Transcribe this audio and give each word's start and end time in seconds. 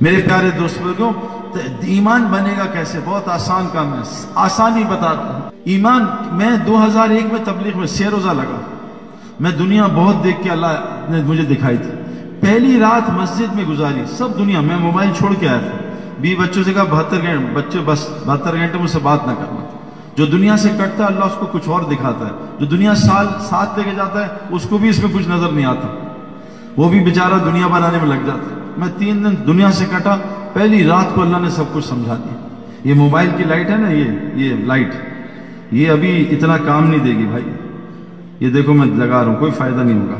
میرے 0.00 0.16
پیارے 0.16 0.50
دوست 0.58 0.78
بزرگوں 0.82 1.12
ایمان 1.80 2.24
بنے 2.30 2.54
گا 2.58 2.66
کیسے؟ 2.66 2.98
بہت 3.04 3.28
آسان 3.28 3.66
کام 3.72 3.92
ہے، 3.92 4.26
آسانی 4.34 4.84
بتا 4.84 5.12
رہا 5.12 5.32
ہوں۔ 5.34 5.50
ایمان، 5.64 6.04
میں 6.32 6.56
دو 6.66 6.84
ہزار 6.84 7.08
ایک 7.08 7.32
میں 7.32 7.44
تبلیغ 7.44 7.78
میں 7.78 7.86
سے 7.86 8.04
روزہ 8.04 8.28
لگا۔ 8.28 8.60
میں 9.40 9.50
دنیا 9.50 9.86
بہت 9.94 10.24
دیکھ 10.24 10.42
کے 10.42 10.50
اللہ 10.50 10.66
نے 11.08 11.22
مجھے 11.22 11.42
دکھائی 11.42 11.76
تھی۔ 11.76 11.90
پہلی 12.40 12.80
رات 12.80 13.10
مسجد 13.10 13.54
میں 13.54 13.64
گزاری، 13.64 14.02
سب 14.18 14.38
دنیا، 14.38 14.60
میں 14.60 14.76
موبائل 14.76 15.10
چھوڑ 15.18 15.34
کے 15.34 15.48
آیا 15.48 15.58
تھا۔ 15.58 15.78
بی 16.20 16.36
بچوں 16.36 16.64
سے 16.64 16.72
کہا، 16.72 16.84
بہتر 16.84 17.16
گھنٹے 17.16 17.54
بچے 17.54 17.78
بس، 17.84 18.08
بہتر 18.26 18.52
گھنٹے 18.52 18.78
مجھ 18.78 18.90
سے 18.90 18.98
بات 19.02 19.26
نہ 19.26 19.32
کرنا 19.32 19.66
جو 20.16 20.26
دنیا 20.26 20.56
سے 20.56 20.68
کٹتا 20.68 21.02
ہے، 21.02 21.08
اللہ 21.08 21.24
اس 21.24 21.36
کو 21.38 21.46
کچھ 21.46 21.68
اور 21.68 21.82
دکھاتا 21.82 22.26
ہے۔ 22.26 22.30
جو 22.58 22.66
دنیا 22.66 22.94
سال، 22.94 23.26
ساتھ 23.40 23.78
لے 23.78 23.84
کے 23.84 23.90
جاتا 23.96 24.22
ہے، 24.22 24.28
اس 24.50 24.62
کو 24.68 24.78
بھی 24.78 24.88
اس 24.88 24.98
میں 24.98 25.10
کچھ 25.14 25.28
نظر 25.28 25.48
نہیں 25.48 25.66
آتا۔ 25.66 25.88
وہ 26.76 26.88
بھی 26.88 27.00
بیچارہ 27.00 27.50
دنیا 27.50 27.66
بنانے 27.66 27.98
میں 28.02 28.16
لگ 28.16 28.26
جاتا 28.26 28.56
ہے۔ 28.56 28.65
میں 28.78 28.88
تین 28.98 29.24
دن 29.24 29.46
دنیا 29.46 29.72
سے 29.72 29.84
کٹا، 29.90 30.16
پہلی 30.52 30.84
رات 30.84 31.14
کو 31.14 31.22
اللہ 31.22 31.36
نے 31.36 31.50
سب 31.50 31.64
کچھ 31.72 31.84
سمجھا 31.84 32.14
دیا۔ 32.14 32.48
یہ 32.84 32.94
موبائل 32.94 33.28
کی 33.36 33.44
لائٹ 33.44 33.70
ہے 33.70 33.76
نا، 33.76 33.90
یہ 33.90 34.04
یہ 34.34 34.54
لائٹ۔ 34.64 34.88
یہ 35.70 35.90
ابھی 35.90 36.26
اتنا 36.30 36.56
کام 36.56 36.90
نہیں 36.90 37.00
دے 37.00 37.10
گی 37.10 37.26
بھائی۔ 37.30 37.44
یہ 38.40 38.50
دیکھو 38.50 38.72
میں 38.72 38.86
لگا 38.86 39.18
رہا 39.18 39.26
ہوں، 39.26 39.36
کوئی 39.36 39.52
فائدہ 39.52 39.80
نہیں 39.80 40.00
ہوگا۔ 40.00 40.16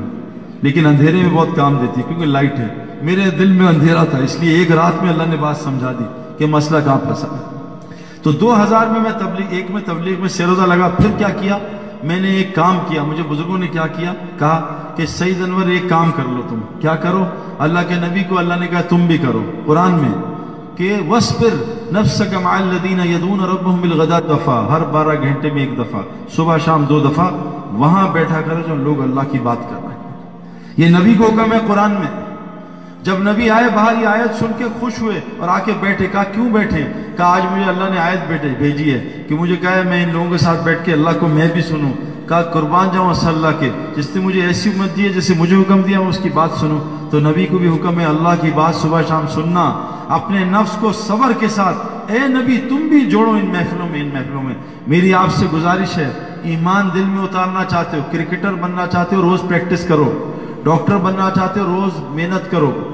لیکن 0.62 0.87
اندھیرے 0.87 1.16
میں 1.16 1.30
بہت 1.30 1.48
کام 1.56 1.77
دیتی 1.80 2.01
ہے 2.01 2.05
کیونکہ 2.09 2.27
لائٹ 2.27 2.59
ہے۔ 2.59 2.69
میرے 3.02 3.30
دل 3.38 3.52
میں 3.52 3.66
اندھیرا 3.66 4.05
تھا، 4.05 4.19
اس 4.19 4.41
لیے 4.41 4.59
ایک 4.59 4.73
رات 4.73 5.02
میں 5.02 5.12
اللہ 5.12 5.23
نے 5.29 5.37
بات 5.37 5.57
سمجھا 5.57 5.93
دی 5.93 6.04
کہ 6.38 6.46
مسئلہ 6.46 6.79
کہاں 6.84 6.98
پھنسا 6.98 7.52
تو 8.23 8.32
دو 8.32 8.62
ہزار 8.62 8.87
میں 8.87 9.01
میں 9.01 9.10
تبلیغ، 9.18 9.46
ایک 9.51 9.70
میں 9.70 9.82
تبلیغ 9.84 10.20
میں 10.20 10.29
سیروزہ 10.29 10.62
لگا، 10.62 10.88
پھر 10.88 11.18
کیا 11.18 11.29
کیا؟ 11.29 11.59
میں 12.02 12.20
نے 12.20 12.28
ایک 12.28 12.55
کام 12.55 12.78
کیا، 12.88 13.02
مجھے 13.02 13.23
بزرگوں 13.28 13.59
نے 13.59 13.68
کیا 13.68 13.86
کیا؟ 13.86 14.14
کہا 14.38 14.77
کہ 14.96 15.06
سعید 15.06 15.42
انور 15.42 15.66
ایک 15.66 15.88
کام 15.88 16.10
کر 16.16 16.23
لو 16.28 16.42
تم۔ 16.48 16.60
کیا 16.80 16.96
کرو؟ 16.96 17.24
اللہ 17.59 17.78
کے 17.88 17.95
نبی 17.95 18.23
کو 18.28 18.38
اللہ 18.38 18.54
نے 18.60 18.66
کہا 18.66 18.80
تم 18.80 19.06
بھی 19.06 19.18
کرو۔ 19.18 19.42
قرآن 19.66 19.92
میں 19.92 20.23
کہ 20.77 20.96
وَسْبِرْ 21.10 21.52
نَفْسَكَ 21.92 22.37
مَعَ 22.37 22.52
الَّذِينَ 22.52 23.02
يَدُونَ 23.02 23.43
رَبُّهُمْ 23.43 23.80
بِالْغَدَاتِ 23.80 24.26
دفعہ 24.29 24.71
ہر 24.71 24.80
بارہ 24.80 25.23
گھنٹے 25.23 25.51
میں 25.51 25.60
ایک 25.60 25.79
دفعہ۔ 25.79 26.01
صبح، 26.37 26.56
شام 26.56 26.84
دو 26.84 27.01
دفعہ۔ 27.01 27.30
وہاں 27.73 28.09
بیٹھا 28.12 28.40
کرو 28.40 28.60
جو 28.68 28.74
لوگ 28.74 29.02
اللہ 29.02 29.21
کی 29.30 29.38
بات 29.38 29.71
کر 29.71 29.76
رہے 29.76 29.95
ہیں۔ 29.95 30.23
یہ 30.76 30.88
نبی 30.88 31.15
کو 31.15 31.24
حکم 31.24 31.52
ہے 31.52 31.59
قرآن 31.66 31.90
میں۔ 31.90 32.26
جب 33.07 33.18
نبی 33.18 33.51
آئے 33.51 33.65
باہر 33.74 34.02
یہ 34.02 34.07
آیت 34.07 34.38
سن 34.38 34.46
کے 34.59 34.65
خوش 34.80 34.93
ہوئے 35.01 35.21
اور 35.38 35.49
آ 35.49 35.59
کے 35.59 35.73
بیٹھے، 35.80 36.07
کہا، 36.07 36.24
کیوں 36.24 36.51
بیٹھے؟ 36.51 36.87
کہا، 37.16 37.24
آج 37.24 37.43
مجھے 37.52 37.71
اللہ 37.71 37.90
نے 37.90 37.99
آیت 37.99 38.29
بیٹھے، 38.29 38.49
بھیجی 38.59 38.95
ہے 38.95 39.23
کہ 39.29 39.35
مجھے 39.35 39.57
کہا 39.57 39.71
ہے، 39.71 39.82
میں 39.82 40.04
ان 40.04 40.12
لوگوں 40.12 40.30
کے 40.30 40.38
ساتھ 40.38 40.65
بیٹھ 40.65 40.85
کے 40.85 40.93
اللہ 40.93 41.10
کو 41.21 41.29
میں 41.29 41.49
بھی 41.52 41.62
سنوں۔ 41.62 41.93
کہا، 42.29 42.43
قربان 42.43 42.88
جاؤں 42.95 43.15
صلی 43.15 43.29
اللہ 43.29 43.60
کے، 43.60 43.71
جس 43.96 44.16
نے 44.16 44.21
مجھے 44.21 44.40
ایسی 44.40 44.71
امت 44.71 44.96
دی 44.96 45.04
ہے 45.04 45.09
جسے 45.09 45.34
مجھے 45.38 45.57
حکم 45.57 45.82
دیا، 45.82 46.01
میں 46.01 46.09
اس 46.09 46.18
کی 46.23 46.29
بات 46.29 46.51
سنوں۔ 46.60 47.10
تو 47.10 47.21
نبی 47.21 47.46
کو 47.46 47.59
بھی 47.59 47.68
حکم 47.68 48.01
ہے، 48.01 48.04
اللہ 48.04 48.34
کی 48.40 48.51
بات 48.54 48.74
صبح 48.74 49.02
شام 49.09 49.27
سننا، 49.27 49.87
اپنے 50.09 50.45
نفس 50.45 50.77
کو 50.80 50.93
صبر 50.93 51.32
کے 51.40 51.49
ساتھ، 51.49 51.77
اے 52.09 52.18
نبی، 52.18 52.59
تم 52.68 52.77
بھی 52.77 53.01
جوڑو 53.01 53.30
ان 53.30 53.46
محفلوں 53.46 53.88
میں، 53.88 54.01
ان 54.01 54.10
محفلوں 54.12 54.43
میں۔ 54.43 54.54
میری 54.87 55.15
آپ 55.15 55.34
سے 55.34 55.46
گزارش 55.52 55.99
ہے، 55.99 56.10
ایمان 56.43 56.88
دل 56.95 57.04
میں 57.04 57.24
اتارنا 57.24 57.65
چاہتے 57.65 57.96
ہو، 57.96 58.02
کرکٹر 58.12 58.52
بننا 58.52 58.87
چاہتے 58.87 59.16
ہو، 59.16 59.23
روز 59.23 59.40
پریکٹس 59.49 59.87
کرو، 59.88 60.32
ڈاکٹر 60.65 60.96
بننا 60.96 61.30
چاہتے 61.34 61.60
ہو، 61.60 61.66
روز 61.66 61.93
محنت 61.99 62.51
کرو۔ 62.51 62.93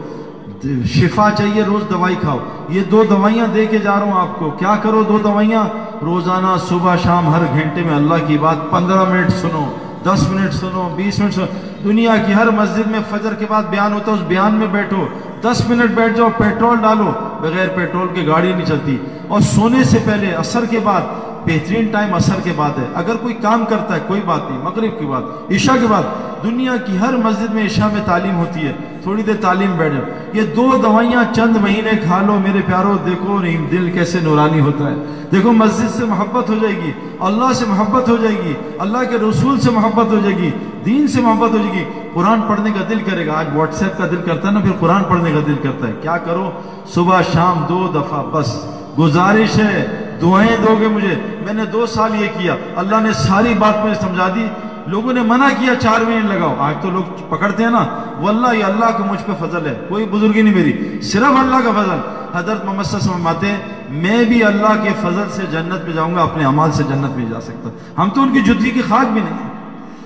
شفا 0.84 1.30
چاہیے، 1.38 1.62
روز 1.62 1.82
دوائی 1.90 2.14
کھاؤ۔ 2.14 2.38
یہ 2.68 2.82
دو 2.84 3.04
دوائیاں 3.10 3.46
دے 3.54 3.66
کے 3.66 3.78
جا 3.78 3.94
رہا 3.94 4.02
ہوں 4.02 4.20
آپ 4.20 4.38
کو۔ 4.38 4.50
کیا 4.50 4.76
کرو 4.82 5.02
دو 5.02 5.18
دوائیاں؟ 5.18 5.64
روزانہ 6.02 6.56
صبح، 6.68 6.96
شام، 6.96 7.34
ہر 7.34 7.40
گھنٹے 7.52 7.82
میں 7.82 7.94
اللہ 7.94 8.14
کی 8.26 8.38
بات۔ 8.38 8.56
پندرہ 8.70 9.04
منٹ 9.04 9.30
سنو، 9.30 9.76
دس 10.04 10.28
منٹ 10.28 10.54
سنو، 10.54 10.88
بیس 10.96 11.18
منٹ 11.18 11.34
سنو۔ 11.34 11.44
دنیا 11.84 12.16
کی 12.26 12.34
ہر 12.34 12.50
مسجد 12.50 12.86
میں 12.86 13.00
فجر 13.10 13.34
کے 13.34 13.46
بعد 13.48 13.62
بیان 13.70 13.92
ہوتا 13.92 14.10
ہے، 14.10 14.16
اس 14.16 14.22
بیان 14.28 14.54
میں 14.54 14.66
بیٹھو۔ 14.66 15.06
دس 15.40 15.62
منٹ 15.68 15.90
بیٹھ 15.90 16.16
جاؤ، 16.16 16.28
پیٹرول 16.38 16.76
ڈالو۔ 16.76 17.12
بغیر 17.40 17.68
پیٹرول 17.68 18.08
کی 18.14 18.26
گاڑی 18.26 18.52
نہیں 18.52 18.66
چلتی۔ 18.66 18.96
اور 19.28 19.40
سونے 19.40 19.84
سے 19.84 19.98
پہلے 20.04 20.34
اثر 20.34 20.64
کے 20.70 20.78
بعد 20.78 21.00
بہترین 21.46 21.86
ٹائم 21.86 22.14
اثر 22.14 22.40
کے 22.44 22.52
بعد 22.56 22.78
ہے۔ 22.78 22.84
اگر 22.94 23.16
کوئی 23.16 23.34
کام 23.34 23.64
کرتا 23.68 23.94
ہے، 23.94 24.00
کوئی 24.06 24.20
بات 24.26 24.50
نہیں، 24.50 24.62
مغرب 24.62 25.00
کی 25.00 25.06
بات، 25.06 25.52
عشاء 25.52 25.74
کے 25.80 25.86
بعد، 25.90 26.02
دنیا 26.42 26.76
کی 26.76 26.98
ہر 26.98 27.12
مسجد 27.12 27.54
میں 27.54 27.66
عشاء 27.66 27.86
میں 27.92 28.00
تعلیم 28.04 28.36
ہوتی 28.36 28.66
ہے۔ 28.66 28.72
تھوڑی 29.02 29.22
دیر 29.22 29.34
تعلیم 29.40 29.72
بیٹھ 29.76 29.94
جاؤ۔ 29.94 30.04
یہ 30.32 30.42
دو 30.42 30.70
دوائیاں 30.82 31.34
چند 31.34 31.56
مہینے 31.56 31.90
کھا 32.02 32.22
لو، 32.22 32.38
میرے 32.38 32.60
پیاروں 32.66 32.94
دیکھو 33.06 33.38
نہیں 33.38 33.70
دل 33.70 33.90
کیسے 33.90 34.18
نورانی 34.22 34.60
ہوتا 34.60 34.90
ہے۔ 34.90 34.94
دیکھو، 35.32 35.52
مسجد 35.52 35.98
سے 35.98 36.04
محبت 36.04 36.48
ہو 36.48 36.54
جائے 36.62 36.76
گی، 36.76 36.92
اللہ 37.20 37.52
سے 37.52 37.64
محبت 37.68 38.08
ہو 38.08 38.16
جائے 38.16 38.36
گی، 38.44 38.52
اللہ 38.78 38.98
کے 38.98 39.16
رسول 39.18 39.60
سے 39.60 39.70
محبت 39.70 40.06
ہو 40.06 40.18
جائے 40.22 40.36
گی، 40.36 40.50
دین 40.84 41.06
سے 41.06 41.20
محبت 41.20 41.50
ہو 41.50 41.58
جائے 41.58 41.72
گی۔ 41.72 41.84
قرآن 42.14 42.40
پڑھنے 42.40 42.70
کا 42.70 42.84
دل 42.90 42.98
کرے 43.10 43.26
گا۔ 43.26 43.32
آج 43.36 43.46
واٹس 43.54 43.82
ایپ 43.82 43.98
کا 43.98 44.06
دل 44.10 44.20
کرتا 44.26 44.48
ہے 44.48 44.52
نا، 44.52 44.60
پھر 44.60 44.72
قرآن 44.80 45.04
پڑھنے 45.04 45.32
کا 45.32 45.40
دل 45.46 45.54
کرتا 45.62 45.88
ہے۔ 45.88 45.92
کیا 46.02 46.16
کرو؟ 46.16 46.50
صبح، 46.86 47.22
شام 47.32 47.64
دو 47.68 47.88
دفعہ، 47.94 48.22
بس۔ 48.32 48.66
گزارش 48.98 49.58
ہے۔ 49.58 50.01
دعائیں 50.22 50.56
دو 50.66 50.76
گے 50.80 50.88
مجھے۔ 50.88 51.14
میں 51.44 51.52
نے 51.52 51.64
دو 51.64 51.86
سال 51.86 52.14
یہ 52.14 52.26
کیا۔ 52.38 52.56
اللہ 52.76 52.96
نے 52.96 53.12
ساری 53.12 53.54
بات 53.58 53.84
مجھے 53.84 53.94
سمجھا 53.94 54.28
دی۔ 54.34 54.46
لوگوں 54.86 55.12
نے 55.12 55.22
منع 55.22 55.48
کیا، 55.48 55.74
چار 55.74 56.00
منٹ 56.00 56.24
لگاؤ۔ 56.24 56.54
آج 56.58 56.74
تو 56.82 56.90
لوگ 56.90 57.02
پکڑتے 57.28 57.62
ہیں 57.62 57.70
نا۔ 57.70 57.84
وہ 58.16 58.28
اللہ 58.28 58.54
یہ 58.54 58.64
اللہ 58.64 58.84
کا 58.84 59.04
مجھ 59.04 59.20
پہ 59.26 59.46
فضل 59.46 59.66
ہے۔ 59.66 59.74
کوئی 59.88 60.06
بزرگی 60.06 60.42
نہیں 60.42 60.54
میری۔ 60.54 61.00
صرف 61.02 61.38
اللہ 61.38 61.64
کا 61.64 61.82
فضل۔ 61.82 61.96
حضرت 62.34 62.64
محمد 62.64 62.82
صلی 62.82 62.98
اللہ 62.98 63.04
علیہ 63.04 63.14
وسلم 63.14 63.26
آتے 63.26 63.46
ہیں، 63.46 63.58
میں 63.88 64.24
بھی 64.24 64.44
اللہ 64.44 64.82
کے 64.82 64.90
فضل 65.00 65.22
سے 65.30 65.42
جنت 65.50 65.84
میں 65.84 65.92
جاؤں 65.92 66.14
گا، 66.14 66.22
اپنے 66.22 66.44
عمال 66.44 66.72
سے 66.72 66.82
جنت 66.82 67.16
میں 67.16 67.26
جا 67.26 67.40
سکتا۔ 67.40 67.68
ہم 68.02 68.08
تو 68.10 68.22
ان 68.22 68.32
کی 68.32 68.40
جدگی 68.40 68.70
کی 68.70 68.82
خاک 68.88 69.12
بھی 69.12 69.20
نہیں 69.20 69.52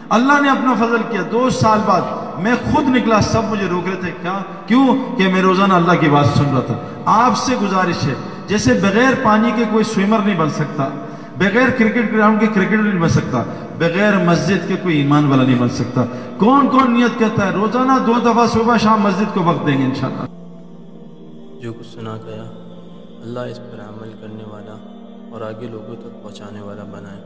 اللہ 0.09 0.41
نے 0.43 0.51
اپنا 0.51 0.75
فضل 0.75 1.03
کیا۔ 1.11 1.21
دو 1.33 1.51
سال 1.51 1.79
بعد 1.87 2.01
میں 2.39 2.55
خود 2.55 2.89
نکلا، 2.89 3.21
سب 3.21 3.45
مجھے 3.45 3.67
روک 3.71 3.89
رہے 3.89 3.97
تھے۔ 3.97 4.11
کیا؟ 4.23 4.39
کیوں؟ 4.67 5.19
کہ 5.19 5.29
میں 5.29 5.43
روزانہ 5.43 5.75
اللہ 5.75 5.93
کی 5.93 6.09
بات 6.09 6.27
سن 6.27 6.45
رہا 6.53 6.61
تھا۔ 6.61 6.75
آپ 7.07 7.37
سے 7.37 7.55
گزارش 7.63 8.09
ہے۔ 8.09 8.15
جیسے 8.47 8.75
بغیر 8.75 9.13
پانی 9.23 9.51
کے 9.57 9.65
کوئی 9.71 9.85
سوئمر 9.85 10.19
نہیں 10.19 10.39
بن 10.39 10.51
سکتا، 10.51 10.89
بغیر 11.39 11.71
کرکٹ 11.79 12.13
گراؤنڈ 12.13 12.41
کے 12.41 12.47
کرکٹر 12.47 12.77
نہیں 12.77 13.01
بن 13.01 13.09
سکتا، 13.09 13.43
بغیر 13.79 14.19
مسجد 14.25 14.69
کے 14.69 14.77
کوئی 14.83 14.97
ایمان 14.97 15.27
والا 15.27 15.43
نہیں 15.43 15.59
بن 15.59 15.69
سکتا۔ 15.69 16.05
کون 16.37 16.69
کون 16.69 16.93
نیت 16.93 17.19
کرتا 17.19 17.47
ہے، 17.47 17.53
روزانہ 17.53 17.93
دو 18.07 18.13
دفعہ 18.21 18.47
صبح 18.47 18.77
شام 18.77 19.01
مسجد 19.01 19.35
کو 19.35 19.43
وقت 19.45 19.67
دیں 19.67 19.79
گے 19.79 19.85
انشاءاللہ۔ 19.85 20.27
جو 21.61 21.73
کچھ 21.73 21.87
سنا 21.95 22.17
گیا، 22.25 22.43
اللہ 23.23 23.41
اس 23.41 23.59
پر 23.59 23.81
عمل 23.81 24.13
کرنے 24.21 24.45
والا 24.47 24.77
اور 25.33 25.41
آگے 25.41 25.67
لوگوں 25.67 25.97
تک 25.97 26.23
پہنچانے 26.23 26.61
والا 26.61 26.85
بنائے۔ 26.85 27.21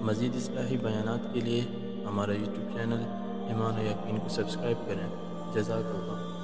مزید 0.00 0.36
اصلاحی 0.36 0.76
بیانات 0.76 1.34
کے 1.34 1.40
لیے 1.40 1.60
ہمارا 2.08 2.32
یوٹیوب 2.32 2.78
چینل 2.78 3.02
ایمان 3.48 3.78
و 3.78 3.84
یقین 3.84 4.16
کو 4.16 4.28
سبسکرائب 4.28 4.86
کریں۔ 4.86 5.06
جزاک 5.54 5.86
اللہ۔ 5.86 6.43